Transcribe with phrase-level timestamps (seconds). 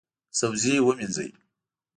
[0.39, 1.29] سبزي ومینځئ